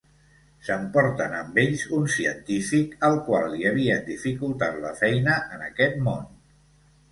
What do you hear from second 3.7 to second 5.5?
havien dificultat la feina